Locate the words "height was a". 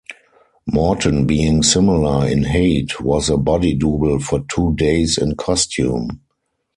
2.45-3.37